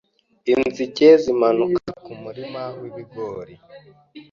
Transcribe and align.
Inzige 0.53 1.07
zimanuka 1.23 1.83
kumurima 2.05 2.61
wibigori. 2.79 3.55